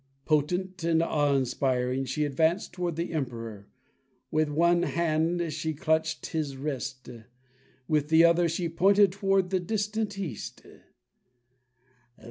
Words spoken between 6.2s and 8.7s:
his wrist, with the other she